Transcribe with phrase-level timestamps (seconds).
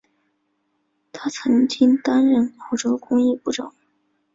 [1.11, 3.71] 他曾经担任澳洲工业部长。